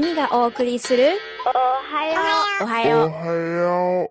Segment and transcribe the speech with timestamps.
[0.00, 1.10] みがお送りする
[1.44, 1.50] お
[1.94, 2.20] はよ
[2.60, 2.64] う。
[2.64, 3.06] おはよう。
[3.06, 4.10] おはよう。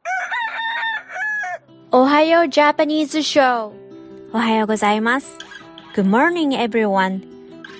[1.91, 3.71] おはようジャパニーズショー
[4.31, 5.37] おはようございます。
[5.95, 7.27] Good morning everyone.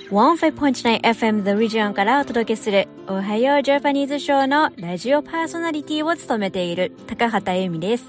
[0.10, 8.06] 15.9FM The からお届けするおはようジャパニーズショーのラジオパーソナリティを務めている高畑由美です。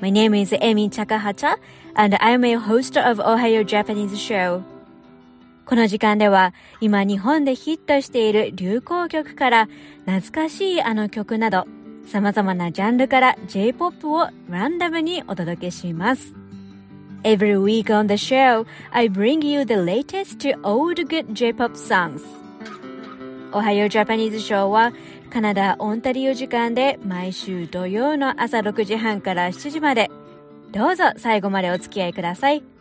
[0.00, 1.56] My name is Amy Takahata
[1.96, 4.73] and I am a host of おはようジャパニーズショー
[5.66, 9.68] この時間では今日本でヒットしている流行曲から
[10.06, 11.66] 懐かしいあの曲など
[12.06, 16.34] 様々なジャンルから J-POP をランダムにお届けします。
[17.22, 22.20] Every week on the show, I bring you the latest old good J-POP songs.
[23.52, 24.92] おはようジャパニーズショーは
[25.30, 30.10] カナダ・オンタリオ時間で毎週土曜の朝6時半から7時まで
[30.72, 32.73] どうぞ最後までお付き合いください。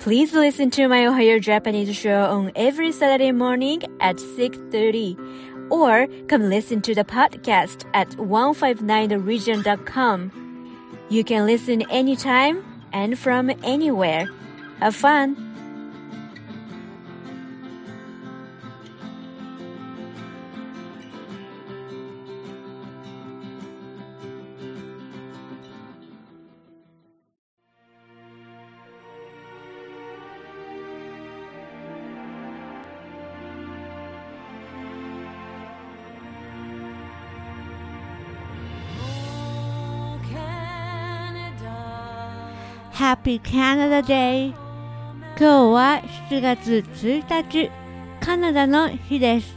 [0.00, 6.48] Please listen to my Ohio Japanese show on every Saturday morning at 6.30 or come
[6.48, 10.32] listen to the podcast at 159theregion.com.
[11.10, 14.30] You can listen anytime and from anywhere.
[14.78, 15.49] Have fun!
[43.00, 44.58] ハッピーカナダデイ今
[45.38, 47.70] 日は7月1日
[48.20, 49.56] カナダの日です。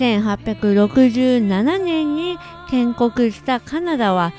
[0.00, 2.36] 1867年に
[2.68, 4.32] 建国したカナダは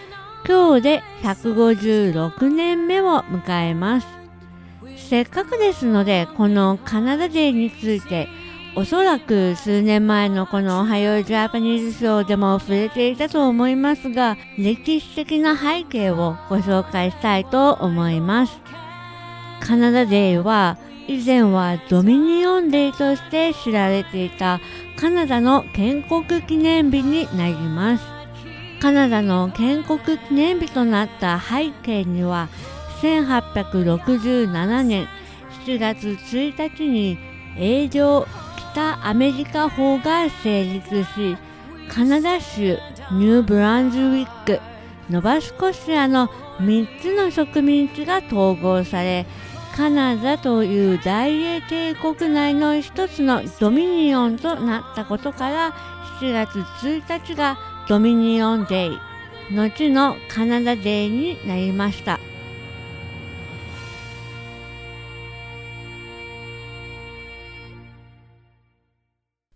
[0.45, 4.07] 今日で156年目を迎えます。
[4.97, 8.27] せっかくですのでこのカナダデーについて
[8.75, 18.59] おそらく数年前のこのおはようジャパニーズショーでも触れていたと思いますが歴史的な背景をご紹介したいと思います。
[19.59, 24.59] カナダデーは以前はドミニオンデーとして知られていた
[24.97, 28.03] カナダの建国記念日になります。
[28.81, 32.49] カナダの建国記念日となった背景には
[33.03, 35.07] 1867年
[35.63, 37.19] 7月1日に
[37.55, 38.25] 営業
[38.73, 41.37] 北アメリカ法が成立し
[41.89, 42.79] カナダ州
[43.11, 44.59] ニューブランズウィック
[45.09, 46.27] ノバスコシアの
[46.59, 49.27] 3つの植民地が統合され
[49.75, 55.73] カナダという大英帝国内の一つのドミニオンとなったことから
[56.19, 57.57] 7月1日が
[57.87, 58.99] ドミニオンデイ
[59.51, 62.19] 後のカナダデーになりました。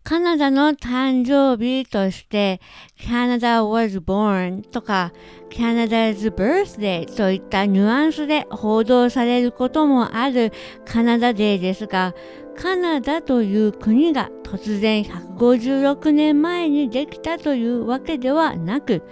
[0.07, 2.61] カナダの誕生日として
[2.97, 5.11] Canada was born とか
[5.49, 10.53] Canada's birthday といったニュアンスで報道されることもある
[10.85, 12.15] カナダデーですが
[12.55, 19.03] カナダという国が突然156年前にできたというわけではなく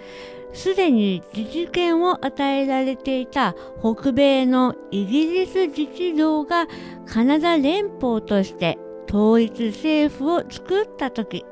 [0.54, 6.66] すでに自治権を与えられていた北米のイギリス自治領が
[7.04, 8.78] カナダ連邦として
[9.08, 11.44] 統一政府を作った時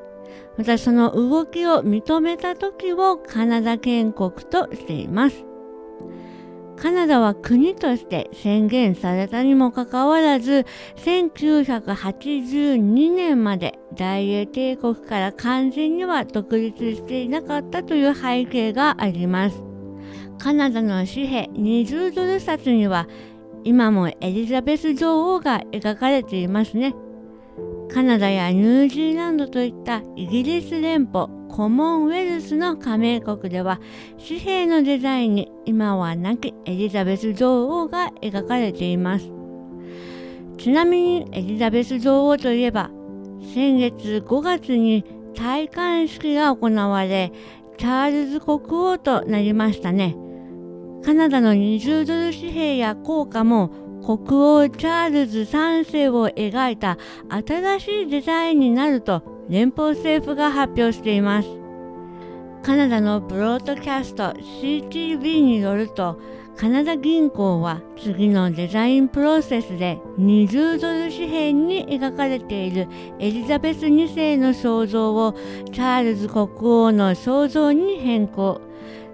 [0.57, 5.43] またその動きを認めた時をカナダ建国としています。
[6.77, 10.65] カナダは国として宣言されたにもかかわらず
[10.97, 19.63] 1982年まで大英帝国から完全には独立していなかったという背景があります。
[20.37, 23.07] カナダの紙幣20ドル札には
[23.63, 26.93] 今もエリザベス女王が描かれていますね。
[27.95, 33.79] カナダやニュージーランドといったイギリス連邦コモンウェルスの加盟国では
[34.17, 39.31] 紙幣のデザインに今は亡きエリザベス女王が描かれています。
[40.57, 42.91] ちなみにエリザベス女王といえば
[43.53, 47.31] 先月5月に戴冠式が行われ
[47.77, 50.17] チャールズ国王となりましたね。
[51.05, 53.71] カナダの20ドル紙幣や硬貨も
[54.05, 61.49] 国王チャールズ3世を描いた新しいデザインになると連邦政府が発表しています。
[62.61, 66.19] カナダのブロードキャスト CTV によると
[66.55, 72.87] カナダ銀行は次のデザインプロセスで20ドル紙幣に描かれている
[73.19, 75.33] エリザベス2世の肖像を
[75.73, 78.64] チャールズ国王の肖像に変更。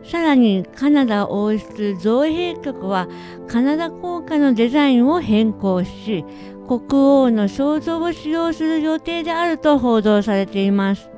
[0.04, 3.08] さらにカナダ王室造幣局は
[3.48, 6.26] カナダ硬貨のデザインを変更し
[6.68, 11.10] 国王の肖像を使用する予定であると報道されています。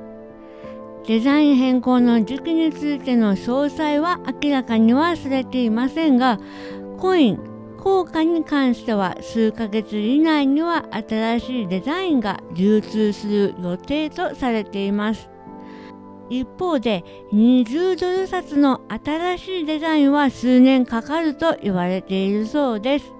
[1.06, 6.40] デザイン変更の時期についての詳細は明らかにはされていませんが、
[6.98, 7.38] コイン、
[7.78, 15.33] 効果に関しては数ヶ月以内には新しいデザインが流通する予定とされています。
[16.30, 23.12] 一方で20ドル札の新しいデザインは数年かかると言われているそうです。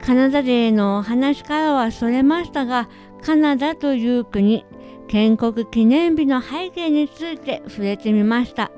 [0.00, 2.88] カナダデーのお話からはそれましたが、
[3.22, 4.64] カナダという国、
[5.08, 8.70] 建国記念日の背景について触れてみました。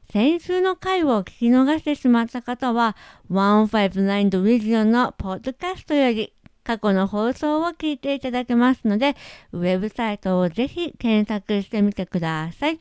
[0.10, 2.96] 先週の回を聞き逃してしまった方は、
[3.30, 6.34] 159 Division のポッドキャストより
[6.64, 9.16] 過去の放送を聞いていただけますので、
[9.52, 12.80] ウェブサイトをぜひ検索してみてください。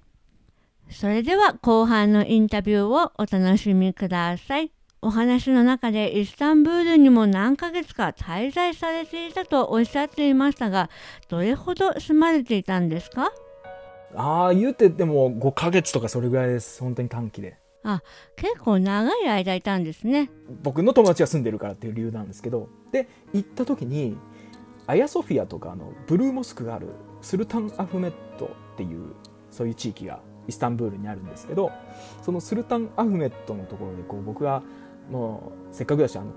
[0.91, 4.73] それでは後半のインタビューをお楽しみください。
[5.03, 10.91] お話の中でイスタンブールにも何ヶ月か滞在されていたとおっしゃっていましたが、
[11.29, 13.32] どれほど住まれていたんですか？
[14.15, 16.82] ああ、言うてでも5ヶ月とかそれぐらいです。
[16.82, 17.56] 本当に短期で。
[17.82, 18.03] あ
[18.37, 20.31] 結構長い間いたんですね。
[20.62, 24.17] 僕の友達が住んでるからっていう理由なんですけどで行った時に
[24.87, 26.88] アヤソフィアとかのブルーモスクがある
[27.23, 29.15] スルタン・アフメットっていう
[29.50, 31.71] そういう地域がイスタンブールにあるんですけど
[32.23, 34.62] そのスルタン・アフメットのところでこう僕が
[35.11, 36.32] もうせっかくだしあの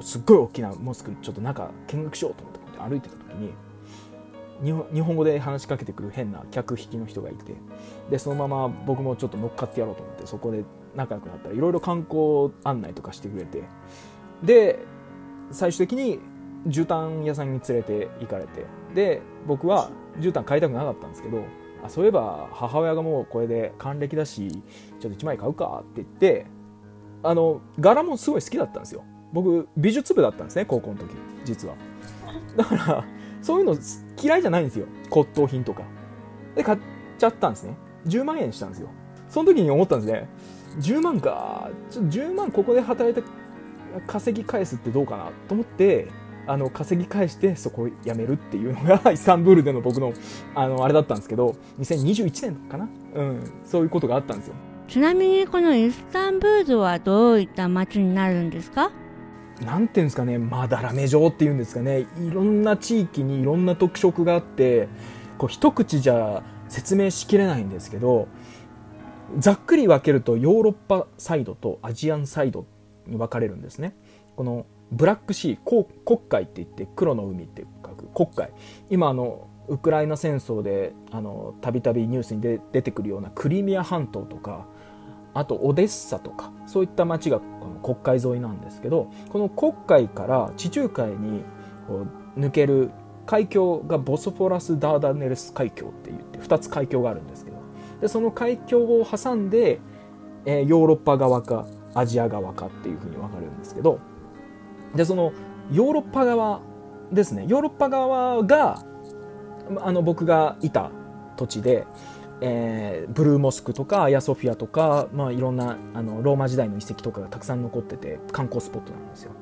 [0.00, 3.52] すっごい大きなモスクちょっと中見学しようと思って歩いてた時に
[4.62, 7.54] 日本語で話しかけてくる変な客引きの人がいて
[8.10, 10.64] でそのまま僕もちょっと乗っかってやろうと思ってそこで
[10.94, 13.64] 仲良くなったらいろいろ観光案内とかしてくれて
[14.42, 14.78] で
[15.50, 16.20] 最終的に
[16.68, 18.64] 絨毯屋さんに連れて行かれて
[18.94, 21.44] で僕は絨毯買いたくなかったんですけど
[21.82, 24.62] あそういえば母親がもうこれで還暦だし
[25.00, 26.46] ちょっと1枚買うかって言って
[27.24, 29.04] あの柄もすごい好きだったんですよ。
[29.32, 31.10] 僕美術部だったんですね高校の時
[31.44, 31.74] 実は。
[32.56, 33.04] だから
[33.42, 33.76] そういうの
[34.22, 34.86] 嫌いじゃないんですよ。
[35.10, 35.82] 骨董品とか。
[36.54, 36.78] で、買っ
[37.18, 37.76] ちゃったんですね。
[38.06, 38.88] 10万円したんですよ。
[39.28, 40.28] その時に思ったんですね。
[40.80, 41.70] 10万か。
[41.90, 43.28] ちょ10万ここで働いて
[44.06, 46.08] 稼ぎ返すってどうかなと思って、
[46.46, 50.12] あの、稼ぎ返してそこを辞めるっていうのが イスタンブールでの僕の、
[50.54, 54.54] あの、あれだったんですけど、2021年かなうん、そういうことがあったんですよ。
[54.88, 58.90] ちなみにこのイスタンブールはどういった街になるんですか？
[59.64, 64.88] なんていうんですかね、まだらめ状っていうんですかね、いろんな地域にいろんな特色があって、
[65.38, 68.28] こう一口じゃ説明しきれないんですけど、
[69.38, 72.66] ざっくり分けるとヨーロッパサイドとアジアンサイド
[73.06, 73.96] に分かれるんですね。
[74.36, 78.50] このブラックシー、黒海って言って黒の海って書く黒海。
[78.90, 80.92] 今あの、ウクライナ戦争で
[81.60, 84.66] たびたびニュースに出てくるようなクリミア半島とか
[85.34, 91.44] あとオデッサとかそういった町がこの黒海沿いなんですけどこの黒海から地中海に
[92.36, 92.90] 抜ける
[93.26, 97.58] 海峡がボスフォラス・ダーダネルス海峡って言って2つ海峡があるんですけど
[98.00, 99.80] でその海峡を挟んで、
[100.44, 104.00] えー、ヨーロッパ側かアジア側かっていうふうに分かるんですけど
[104.94, 105.32] でその
[105.70, 106.60] ヨーロッパ側
[107.12, 107.44] ですね。
[107.46, 108.82] ヨーロッパ側が
[109.80, 110.90] あの僕がいた
[111.36, 111.86] 土地で
[112.44, 119.32] えー、ブルーモスクとかアヤソフィアとか、まあ、いろんなあのローマ時代の遺跡とかがたくさん残ってて観光スポットなんですよ。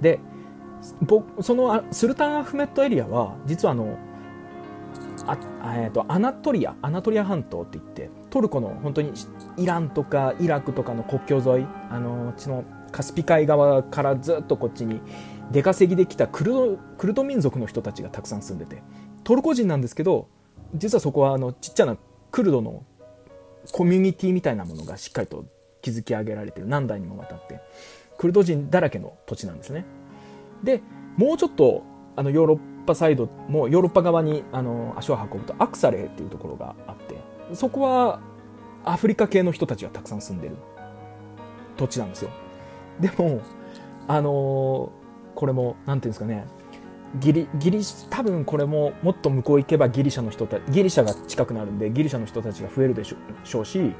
[0.00, 0.20] で
[1.00, 3.96] 僕そのスルタン・アフメットエリアは実はあの
[5.26, 5.38] あ、
[5.76, 9.12] えー、とアナトリアアナトリア半島って言ってトルコの本当に
[9.56, 15.00] イランとかイラクとかの国境沿いあのうちのカスピ海側からずっとこっちに
[15.50, 18.82] 出稼ぎできたクルドクルド民族の人たちがたくさん住んでて
[19.24, 20.28] トルコ人なんですけど
[20.74, 21.96] 実はそこはあのちっちゃな
[22.34, 22.82] クルドの
[23.70, 25.44] コミュニティみたいなものがしっかりと
[25.82, 26.66] 築き上げられてる。
[26.66, 27.60] 何代にもわたって。
[28.18, 29.84] クルド人だらけの土地なんですね。
[30.64, 30.82] で
[31.16, 31.84] もうちょっと
[32.16, 38.18] あのヨーロッパサイドもヨーロッパ側にあの足を運ぶとアクサレーっていうところがあってそこは
[38.84, 40.56] アフリカ系の人たちがたくさん住んでる
[41.76, 42.32] 土地なんですよ。
[42.98, 43.42] でも
[44.08, 44.90] あの
[45.36, 46.48] これも何ていうんですかね。
[47.20, 47.80] ギリギリ
[48.10, 53.92] 多分これももっと向こう行けばギリシャの人たギリシャが近くなるんでギリシャの人たちが増えるでしょうしも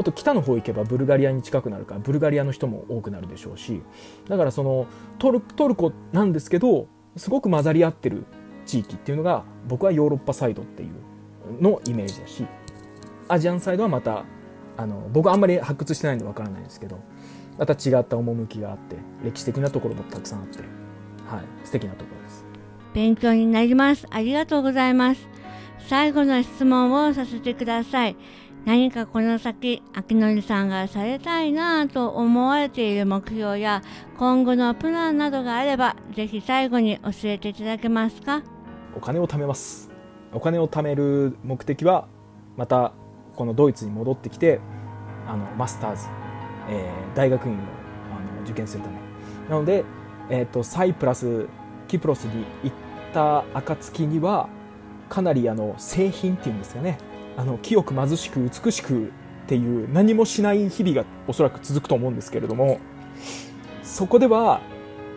[0.00, 3.82] っと北の方行けばブルガリアに近くなるからブルガリアの人も多くなるでしょうし
[4.28, 4.86] だからその
[5.18, 8.24] トルトルコなんですけどすごく混ざり合ってる
[8.64, 12.46] 地域っていうのが僕はヨーロッパサイドっていうのイメージだし
[13.28, 14.24] アジアンサイドはまた
[14.76, 16.98] あの僕はあんまり発掘してないんでわからないんですけど
[17.58, 20.58] また違った趣があって歴史的なところもたくさんあって、
[21.28, 22.21] はい、素敵なところ。
[22.94, 24.06] 勉強になります。
[24.10, 25.28] ありがとうございます。
[25.88, 28.16] 最後の質問をさせてください。
[28.64, 33.82] 何かこの先秋典さんがされたいなと思われている目標や
[34.16, 38.42] 今後のプランなどがあればぜひ最後に教えていただけますか？
[38.94, 39.90] お金を貯めます。
[40.32, 42.06] お金を貯める目的は
[42.56, 42.92] また
[43.34, 44.60] このドイツに戻ってきて
[45.26, 46.06] あのマスターズ
[46.68, 48.96] えー、大学院をあの受験するため。
[49.50, 49.84] なので、
[50.30, 51.48] えーと、サイプラス
[51.88, 52.76] キプロスに行っ
[53.12, 54.48] た暁には
[55.08, 56.98] かなりあの製品っていうんですかね。
[57.36, 59.08] あの清く貧しく美しくっ
[59.46, 62.78] ていう何もしない日々がおそらく続くと思うんですけれども
[63.82, 64.60] そこでは、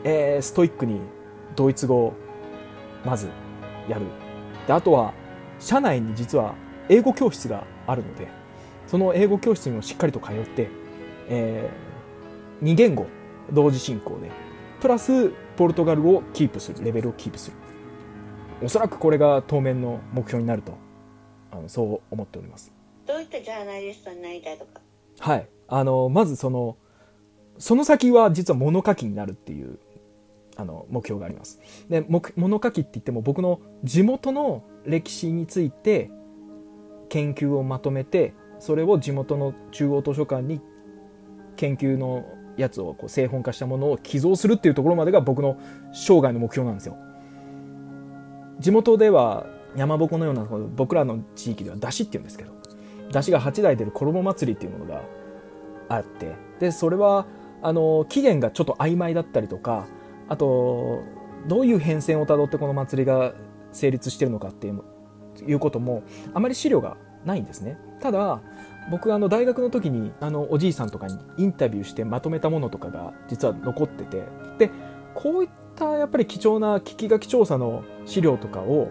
[0.06, 1.02] えー、ストイックに
[1.58, 2.14] ドイツ語を
[3.06, 3.30] まず
[3.90, 4.06] やる。
[4.66, 5.14] であとは
[5.60, 6.56] 社内に実は
[6.88, 8.30] 英語教室があるので
[8.88, 10.70] その英語教室にもしっかりと通って
[11.28, 13.08] えー、2言語
[13.52, 14.32] 同時進行で
[14.82, 17.58] プラスポルトガルをキープするレベルをキープする。
[18.64, 20.74] おそらくこれが当面の目標になると
[21.52, 22.72] あのそう思っております。
[23.06, 24.82] どういったジャーナリストになりたいとか？
[25.20, 25.48] はい。
[25.68, 26.78] あのまずその
[27.58, 29.80] その先は実は物書きになるっていう
[30.58, 31.60] あの目標があります。
[31.90, 36.10] で物書きって言っても僕の地元の歴史について
[37.10, 40.62] 研究をまとめてそれを地元の中央図書館に
[41.56, 42.26] 研究の
[42.58, 45.58] やつをこう製本化したものを寄贈するっていうところまでが僕の
[45.94, 46.98] 生涯の目標なんですよ。
[48.60, 49.46] 地元では
[49.76, 50.46] 山鉾のような
[50.76, 52.52] 僕らの地域では出汁って言うんですけど
[53.12, 55.02] 出汁が8代出る衣祭りっていうものが
[55.90, 57.26] あってでそれは
[57.62, 59.88] あの期限がちょっと曖昧だったりとか
[60.30, 61.04] あと
[61.48, 63.34] どういう変遷をたどってこの祭りが
[63.72, 67.78] 成立してるのかっていうこともあまり資料がないんですね。
[68.02, 68.42] ただ
[68.92, 74.24] 僕あの大学の時にあのおじいさんとかにインタビューしてまとめたものとかが実は残ってて
[74.60, 74.70] で
[75.16, 78.90] こういったやっぱり貴重な聞き書き調査の資料とかを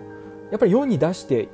[0.50, 1.48] やっぱり世に出して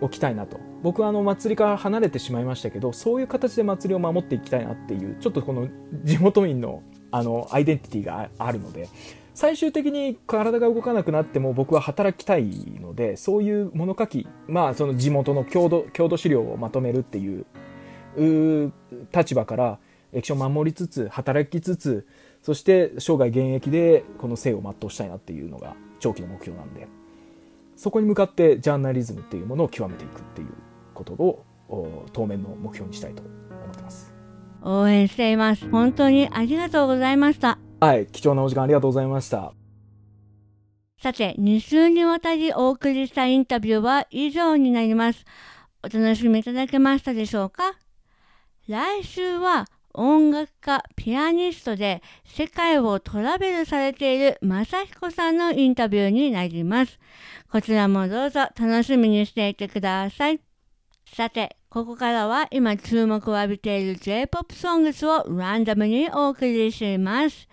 [0.00, 0.60] おきたいなと。
[0.82, 5.68] 僕はあの祭りから離れてしまいましたけどそういう形で祭りを守っていきたいなっていうちょっとこの
[6.04, 6.82] 地元民の
[7.12, 8.88] あのアイデンティティがあるので
[9.34, 12.46] 最終的に体が動かなくなっても僕は働きたい
[12.80, 18.72] のでそういう物書きまあその地元の郷土郷土資料をまとめるっていう
[19.14, 19.78] 立場から
[20.12, 22.06] 歴史を守りつつ働きつつ
[22.42, 26.88] そして生涯現役でこの生を全うしたいなっていうのが長期の目標なんで
[27.76, 30.48] そこに向かってジャーナリズムっていうものを極めていくっていう
[30.94, 31.44] ことを
[32.12, 33.30] 当面の目標にしたいと思
[33.72, 34.12] ってます。
[34.62, 35.70] 応援しています。
[35.70, 37.58] 本当にありがとうございました。
[37.80, 38.06] はい。
[38.06, 39.54] 貴重なお時間ありがとうございました。
[41.02, 45.24] さて2週にわたりお送りしたインタビューは以上になります。
[45.82, 47.62] お楽しみいただけましたでしょうか？
[48.68, 56.98] 来週は音楽家、ピアニストで世界をトラベルされている正彦さんのインタビューになります。
[57.50, 60.40] こちらもどうぞ楽しみにしていてください。
[61.06, 67.48] さて、ここからは今注目を浴びている J-POP ソングスをランダムにお送りします。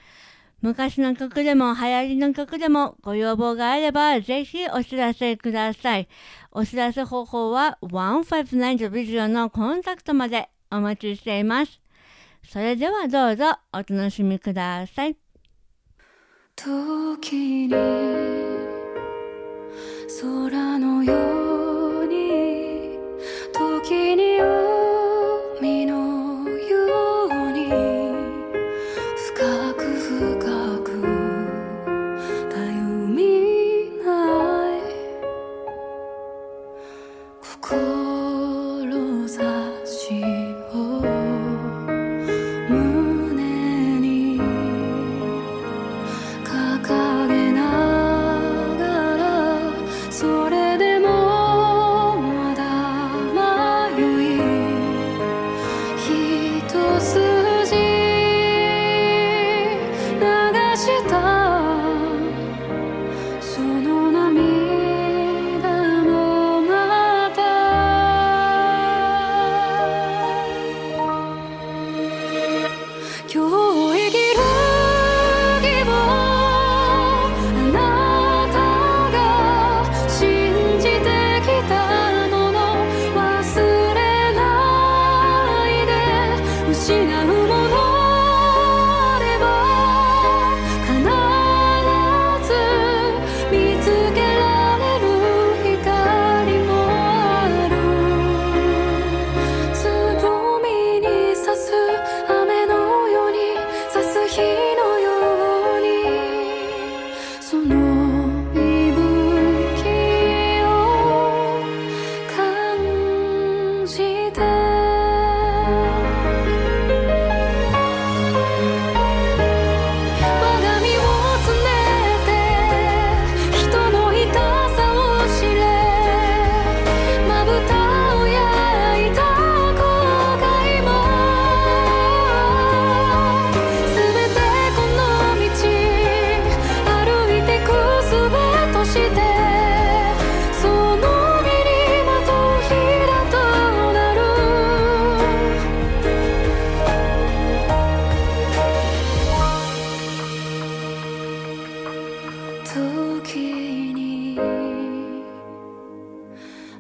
[0.62, 6.08] 昔の曲でも流行りの曲でもご要望があればぜひお知らせください。
[6.52, 11.80] お知らせ方法は159 Vision のコンタクトまでお待ちしています。
[12.48, 15.18] それではどうぞお楽しみください。
[16.56, 17.74] 時に
[20.22, 22.98] 空のように
[23.54, 24.40] 時に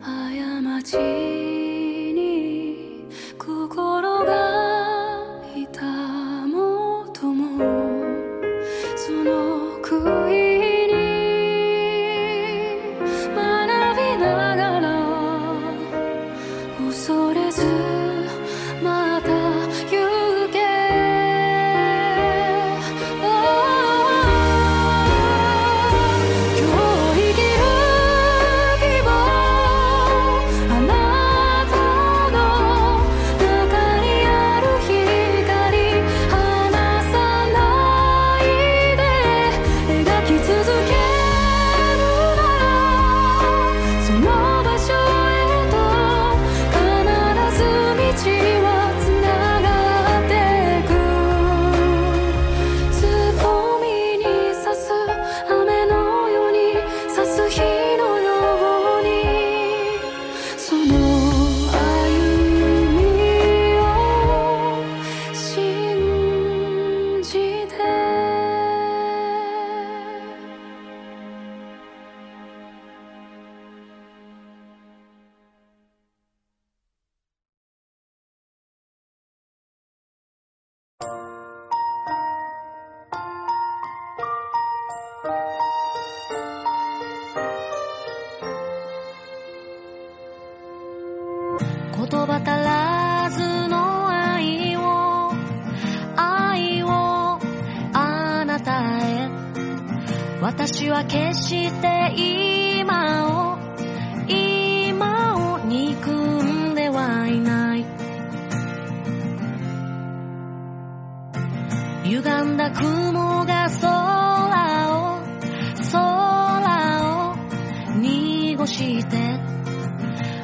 [0.01, 1.66] 아야마지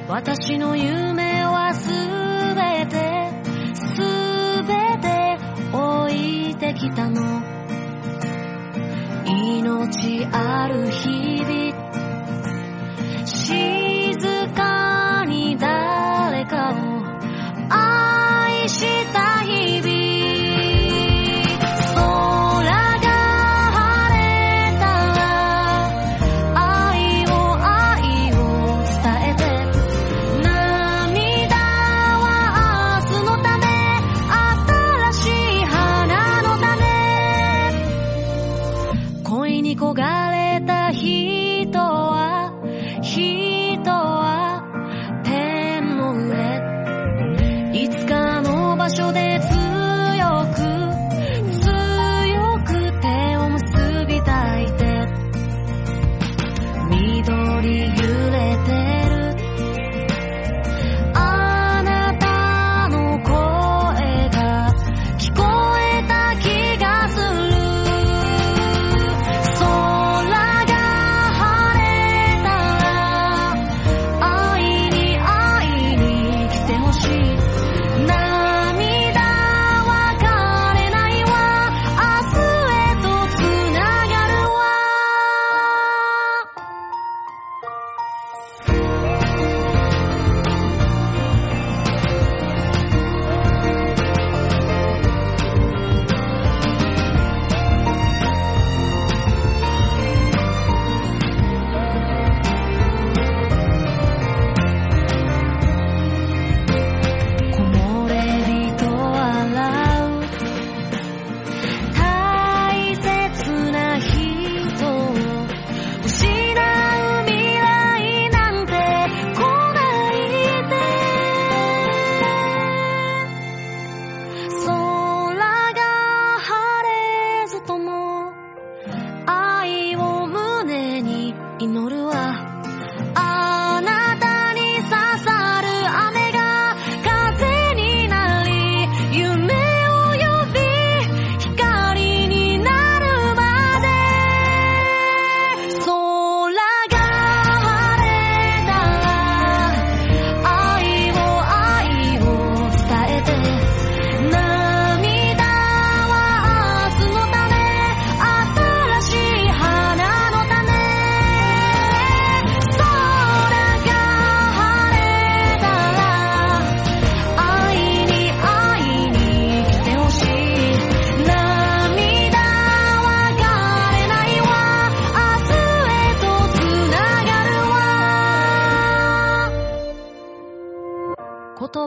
[0.08, 3.32] 私の夢はすべて
[3.74, 4.02] す
[4.64, 5.38] べて
[5.72, 6.14] 置
[6.50, 7.42] いてきたの。
[9.26, 11.33] 命ある日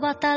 [0.01, 0.36] バタ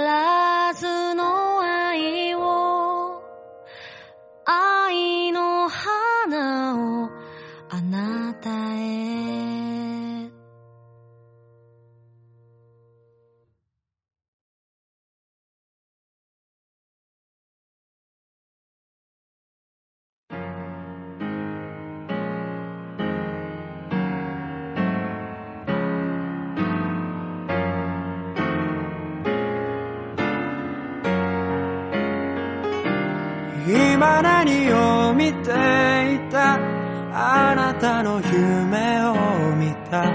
[38.00, 39.14] あの夢を
[39.58, 40.06] 見た。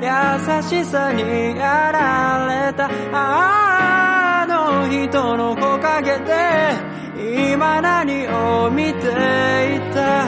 [0.00, 0.08] 優
[0.62, 1.20] しさに
[1.58, 2.88] やられた。
[3.12, 6.32] あの人の木陰で。
[7.52, 9.02] 今何を見てい
[9.92, 10.24] た。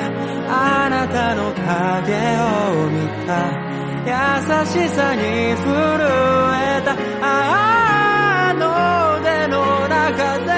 [0.52, 3.48] あなたの影を見た。
[4.04, 4.12] 優
[4.66, 5.22] しさに
[5.56, 5.64] 震
[6.52, 6.94] えた。
[7.22, 8.68] あの
[9.22, 10.50] 腕の中で。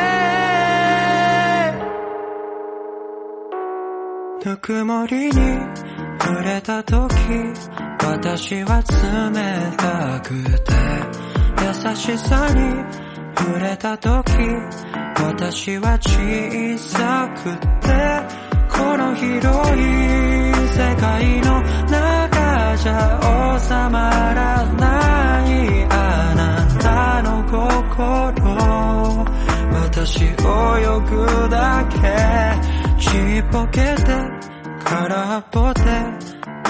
[4.44, 5.91] ぬくもりに
[6.32, 7.14] 触れた時
[8.02, 10.30] 私は冷たく
[10.62, 10.72] て
[11.60, 12.82] 優しさに
[13.36, 14.32] 触れた時
[15.18, 17.54] 私は小さく
[17.86, 17.92] て
[18.74, 19.38] この広
[19.74, 19.82] い
[20.72, 24.86] 世界の中じゃ収まらな
[25.46, 27.92] いあなたの心。
[29.74, 31.96] 私泳ぐだけ
[32.98, 34.31] ちっぽけで
[34.92, 35.80] 空っぽで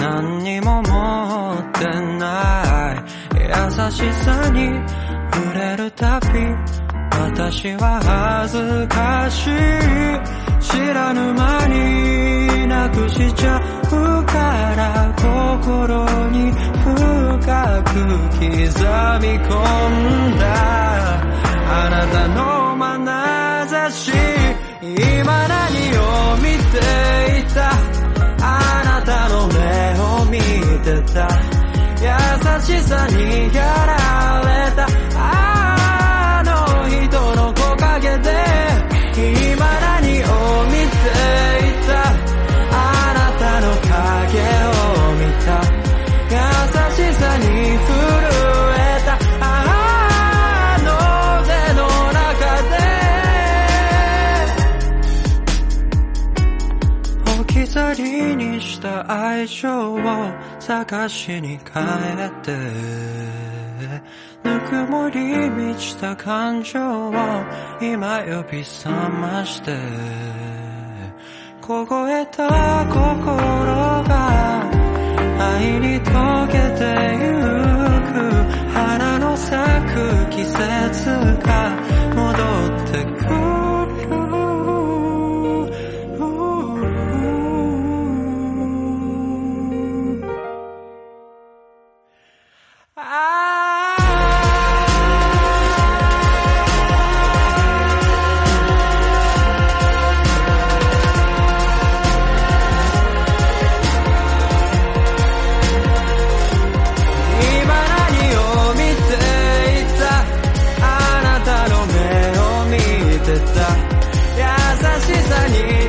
[0.00, 1.84] 何にも持って
[2.18, 3.02] ない。
[3.34, 4.58] 優しさに
[5.32, 6.26] 触れるたび
[7.10, 8.00] 私は
[8.46, 9.50] 恥ずかしい
[10.60, 13.82] 知らぬ間になくしちゃう。
[14.24, 14.32] か
[14.76, 16.86] ら心に深
[17.82, 17.90] く
[18.30, 19.50] 刻み込
[19.90, 20.42] んだ
[21.68, 24.12] あなたの眼差し
[24.80, 26.78] 今何を見て
[27.40, 27.91] いた？
[28.44, 29.56] あなたの目
[30.00, 30.38] を見
[30.82, 31.28] てた。
[32.02, 32.08] 優
[32.60, 33.92] しさにやら
[34.44, 34.86] れた。
[35.14, 36.50] あの
[36.88, 38.28] 人の木陰で
[39.16, 41.51] 今何を見て
[57.52, 59.98] 置き去りにした愛情を
[60.58, 62.56] 探しに帰って
[64.42, 67.12] ぬくもり満ちた感情を
[67.78, 69.76] 今呼び覚まして
[71.60, 72.48] 凍えた
[72.86, 72.96] 心
[74.04, 74.62] が
[75.38, 76.80] 愛に溶けて
[77.20, 77.28] ゆ
[78.08, 78.32] く
[78.72, 79.52] 花の咲
[79.92, 81.10] く季節
[81.44, 81.70] が
[82.14, 82.32] 戻
[82.78, 83.61] ってくる。
[115.32, 115.81] 優し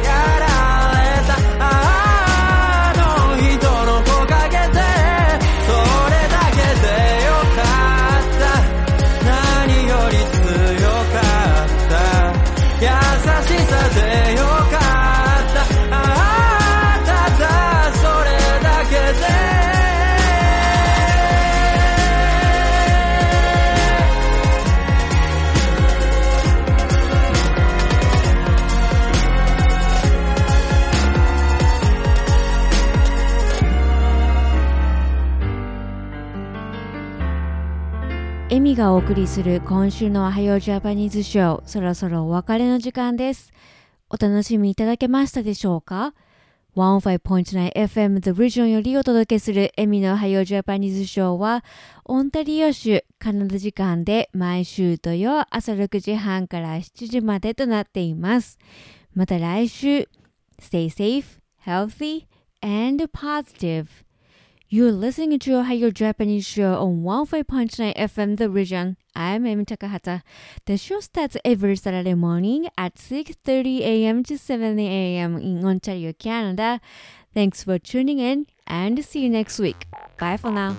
[38.84, 43.54] がお送りする今週のおはようジャパニーズショー、そろそろお別れの時間です。
[44.10, 46.14] お楽しみいただけましたでしょうか
[46.76, 51.64] ?15.9FM The Region よりお届けするエミのおはようジャパニーズショーは、
[52.04, 58.60] オンタリオ州カナダ時間で毎週土曜朝6時半から7時までとなっています。
[59.14, 60.10] また来週、
[60.62, 62.26] Stay safe, healthy,
[62.62, 63.86] and positive.
[64.74, 68.98] You're listening to Ohio Japanese show on 15.9 FM The Region.
[69.16, 70.24] I'm Emi Takahata.
[70.66, 74.24] The show starts every Saturday morning at 6.30 a.m.
[74.24, 75.38] to 7 a.m.
[75.38, 76.82] in Ontario, Canada.
[77.36, 79.86] Thanks for tuning in and see you next week.
[80.18, 80.76] Bye for now.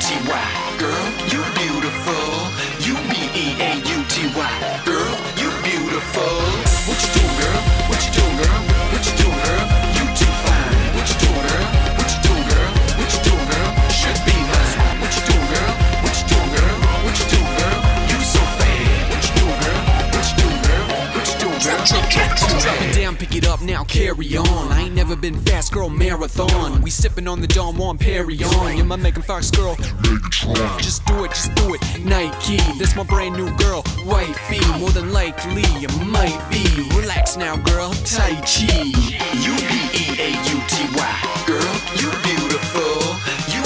[0.00, 1.89] U-B-E-A-U-T-Y Girl, you're beautiful
[23.50, 24.72] up, now carry on.
[24.72, 26.80] I ain't never been fast, girl, marathon.
[26.82, 28.76] We sipping on the Don Juan Perry on.
[28.76, 29.74] You're my Megan Fox girl.
[30.78, 31.80] Just do it, just do it.
[32.04, 33.82] Nike, that's my brand new girl.
[34.06, 36.64] Wifey, more than likely, you might be.
[36.96, 37.90] Relax now, girl.
[38.04, 38.92] Tai Chi.
[39.50, 41.10] U-B-E-A-U-T-Y
[41.46, 43.00] Girl, you beautiful
[43.48, 43.59] U-B-E-A-U-T-Y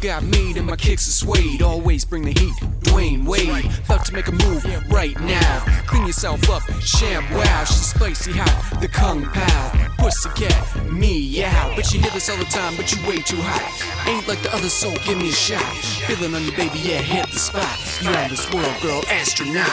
[0.00, 1.62] got made and my kicks are suede.
[1.62, 3.64] Always bring the heat, Dwayne Wade.
[3.84, 5.64] About to make a move right now.
[5.86, 7.64] Clean yourself up, sham wow.
[7.64, 9.88] She's spicy hot, the kung pao.
[9.98, 11.76] Pussycat, me out.
[11.76, 14.08] Bet you hear this all the time, but you way too hot.
[14.08, 15.62] Ain't like the others, so give me a shot.
[16.06, 17.68] Feeling on you, baby, yeah, hit the spot.
[18.00, 19.68] You on this world, girl, astronaut.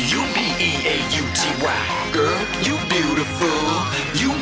[0.00, 1.78] U-B-E-A-U-T-Y
[2.12, 3.48] Girl, you beautiful
[4.14, 4.37] U-B-E-A